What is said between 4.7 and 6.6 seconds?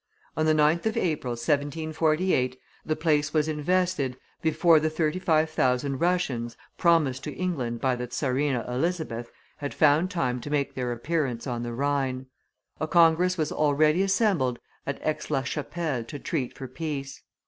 the thirty five thousand Russians,